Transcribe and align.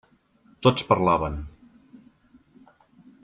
Tots 0.67 0.85
parlaven. 0.91 1.37